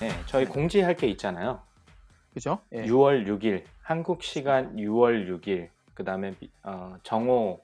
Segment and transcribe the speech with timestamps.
[0.00, 0.50] 네, 저희 네.
[0.50, 1.60] 공지할 게 있잖아요.
[2.34, 2.58] 그죠?
[2.72, 2.82] 예.
[2.84, 7.62] 6월 6일 한국 시간 6월 6일 그다음에 미- 어, 정오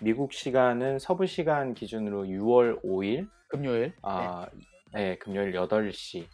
[0.00, 3.92] 미국 시간은 서부 시간 기준으로 6월 5일 금요일.
[4.02, 4.46] 아,
[4.92, 6.26] 네, 금요일 8시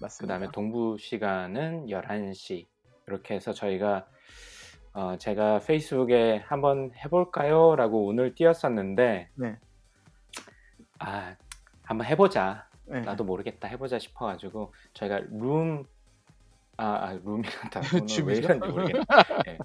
[0.00, 0.34] 맞습니다.
[0.36, 2.66] 그다음에 동부 시간은 11시
[3.06, 4.06] 이렇게 해서 저희가
[4.94, 9.58] 어, 제가 페이스북에 한번 해볼까요?라고 오늘 띄웠었는데 네.
[11.00, 11.34] 아
[11.82, 13.00] 한번 해보자 네.
[13.00, 15.84] 나도 모르겠다 해보자 싶어가지고 저희가 룸
[16.76, 18.36] 아, 아 룸이란다 오늘 왜?
[18.36, 19.04] 이런지 모르겠네
[19.46, 19.58] 네,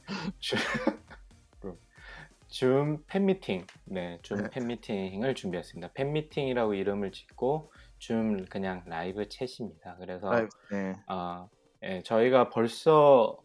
[2.48, 4.50] 줌, 팬미팅 네줌 네.
[4.50, 10.96] 팬미팅을 준비했습니다 팬미팅이라고 이름을 짓고 줌 그냥 라이브 챗입니다 그래서 라이브, 네.
[11.08, 11.48] 아,
[11.84, 13.40] 예, 저희가 벌써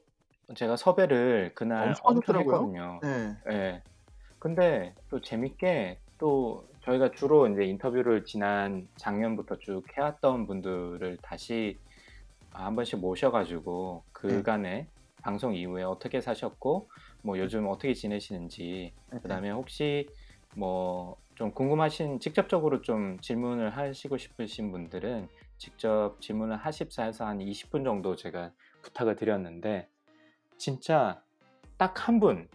[0.54, 2.38] 제가 섭외를 그날 엄청.
[2.40, 3.00] 했거든요.
[3.02, 3.36] 네.
[3.50, 3.82] 예.
[4.38, 11.78] 근데 또 재밌게 또 저희가 주로 이제 인터뷰를 지난 작년부터 쭉 해왔던 분들을 다시
[12.52, 14.88] 한 번씩 모셔가지고 그간에
[15.22, 16.88] 방송 이후에 어떻게 사셨고
[17.22, 19.18] 뭐 요즘 어떻게 지내시는지 네.
[19.20, 20.08] 그다음에 혹시
[20.54, 27.84] 뭐 좀 궁금하신 직접적으로 좀 질문을 하시고 싶으신 분들은 직접 질문을 하십사 해서 한 20분
[27.84, 29.88] 정도 제가 부탁을 드렸는데
[30.56, 31.20] 진짜
[31.76, 32.48] 딱 한 분,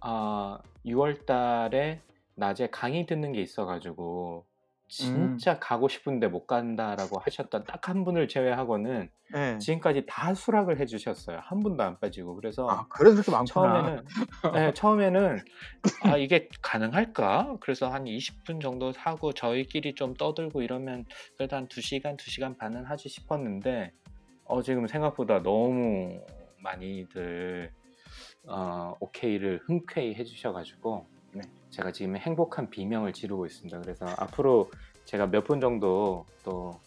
[0.00, 2.00] 아 6월 달에
[2.34, 4.46] 낮에 강의 듣는 게 있어가지고
[4.86, 9.58] 진짜 가고 싶은데 못 간다라고 하셨던 딱 한 분을 제외하고는 네.
[9.58, 11.40] 지금까지 다 수락을 해주셨어요.
[11.42, 13.46] 한 분도 안 빠지고 그래서 아, 그래서 그렇게 많구나.
[13.46, 14.04] 처음에는
[14.54, 15.38] 네, 처음에는
[16.04, 17.56] 아 이게 가능할까?
[17.60, 21.04] 그래서 한 20분 정도 하고 저희끼리 좀 떠들고 이러면
[21.36, 23.92] 그래도 한 2시간, 2시간 반은 하지 싶었는데
[24.44, 26.20] 어 지금 생각보다 너무
[26.62, 27.70] 많이들
[28.46, 33.80] 어, 오케이를 흔쾌히 해주셔가지고 네, 제가 지금 행복한 비명을 지르고 있습니다.
[33.80, 34.70] 그래서 앞으로
[35.04, 36.78] 제가 몇 분 정도 또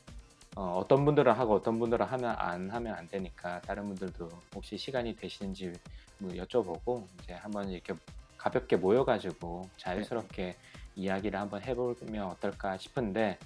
[0.55, 5.15] 어, 떤 분들은 하고 어떤 분들은 하면 안 하면 안 되니까 다른 분들도 혹시 시간이
[5.15, 5.71] 되시는지
[6.17, 7.93] 뭐 여쭤보고 이제 한번 이렇게
[8.37, 10.55] 가볍게 모여가지고 자연스럽게
[10.95, 13.37] 이야기를 한번 해보면 어떨까 싶은데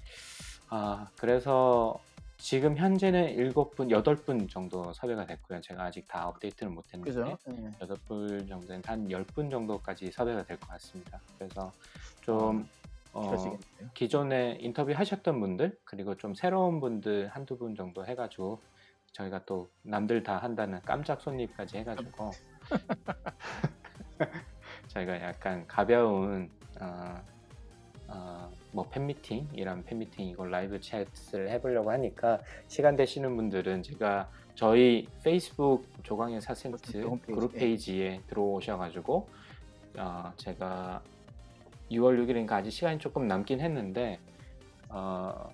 [0.69, 1.99] 아 그래서
[2.41, 5.61] 지금 현재는 일곱 분 여덟 분 정도 섭외가 됐고요.
[5.61, 7.37] 제가 아직 다 업데이트는 못했는데 그죠?
[7.45, 7.71] 네.
[7.79, 11.21] 여덟 분 정도는 한열분 정도까지 섭외가 될 것 같습니다.
[11.37, 11.71] 그래서
[12.21, 12.67] 좀
[13.13, 13.59] 어, 그러시겠네요.
[13.93, 18.59] 기존에 인터뷰 하셨던 분들 그리고 좀 새로운 분들 한두 분 정도 해가지고
[19.11, 22.31] 저희가 또 남들 다 한다는 깜짝 손님까지 해가지고
[24.87, 27.21] 저희가 약간 가벼운 어, 어,
[28.71, 35.85] 뭐 팬미팅 이런 팬미팅 이걸 라이브 챗을 해보려고 하니까 시간 되시는 분들은 제가 저희 페이스북
[36.39, 37.59] 4센트 홈페이지, 그룹 예.
[37.59, 39.27] 페이지에 들어오셔가지고
[39.97, 41.01] 어, 제가
[41.91, 44.19] 6월 6일인가 아직 시간이 조금 남긴 했는데
[44.89, 45.49] 어,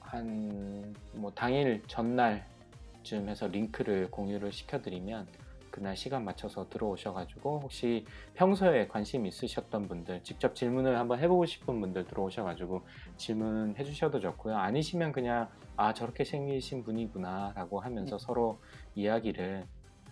[0.00, 5.26] 한 뭐 당일 전날쯤 해서 링크를 공유를 시켜드리면
[5.70, 8.04] 그날 시간 맞춰서 들어오셔가지고 혹시
[8.34, 12.82] 평소에 관심 있으셨던 분들 직접 질문을 한번 해보고 싶은 분들 들어오셔가지고
[13.16, 14.56] 질문해 주셔도 좋고요.
[14.56, 18.60] 아니시면 그냥 아 저렇게 생기신 분이구나 라고 하면서 서로
[18.94, 19.66] 이야기를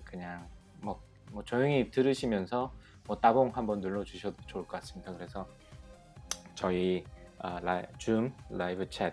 [0.04, 0.48] 그냥
[0.80, 1.00] 뭐,
[1.32, 2.72] 뭐 조용히 들으시면서
[3.06, 5.12] 뭐 따봉 한번 눌러 주셔도 좋을 것 같습니다.
[5.12, 5.46] 그래서
[6.54, 7.04] 저희
[7.38, 9.12] 아, 라, 줌 라이브 챗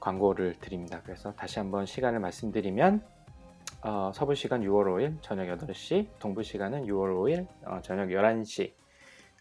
[0.00, 1.00] 광고를 드립니다.
[1.04, 3.02] 그래서 다시 한번 시간을 말씀드리면
[3.80, 8.72] 어, 서부 시간 6월 5일 저녁 8시, 동부 시간은 6월 5일 어, 저녁 11시,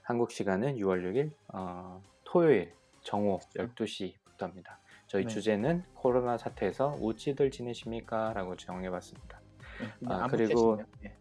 [0.04, 2.72] 한국 시간은 6월 6일 어, 토요일
[3.02, 4.78] 정오 12시부터입니다.
[5.08, 5.28] 저희 네.
[5.28, 8.34] 주제는 코로나 사태에서 우찌들 지내십니까?
[8.34, 9.40] 라고 정해봤습니다.
[9.80, 10.84] 네, 아, 그리고-.
[11.04, 11.16] 예.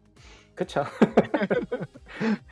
[0.55, 0.85] 그쵸?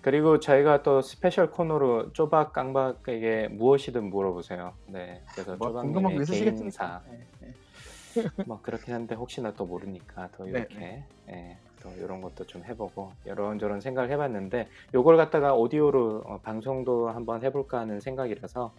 [0.00, 4.74] 그리고 저희가 또 special 코너로 쪼박 깡박에게 무엇이든 물어보세요.
[4.86, 6.24] 네, 그래서 뭐 쪼박님의?
[6.24, 7.54] 개인사 예, 예.
[8.46, 13.12] 뭐 그렇긴 한데 혹시나 또 모르니까 또 네, 이렇게 예, 또 이런 것도 좀 해보고
[13.24, 18.72] 이런저런 생각을 해봤는데 요걸 갖다가 오디오로 어, 방송도 한번 해볼까 하는 생각이라서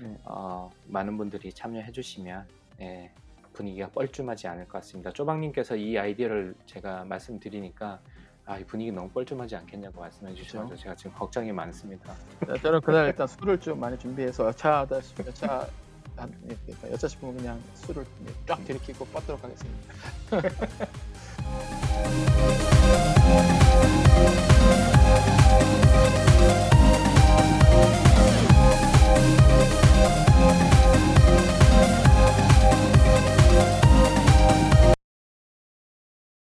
[0.00, 0.16] 네.
[0.24, 2.46] 어, 많은 분들이 참여해주시면
[2.80, 3.10] 예,
[3.52, 5.10] 분위기가 뻘쭘하지 않을 것 같습니다.
[5.12, 8.00] 쪼박님께서 이 아이디어를 제가 말씀드리니까
[8.44, 12.14] 아, 이 분위기 너무 뻘쭘하지 않겠냐고 말씀해 주셔서 제가 지금 걱정이 많습니다.
[12.46, 14.86] 자, 저는 그날 일단 술을 좀 많이 준비해서 차,
[15.34, 15.68] 차
[16.18, 18.04] 한, 예, 그러니까 여자 싶으면 그냥 술을
[18.46, 19.94] 쫙 들이키고 뻗도록 하겠습니다.